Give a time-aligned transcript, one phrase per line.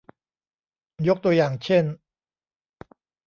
[1.07, 1.85] ยกตัวอย่างเช่น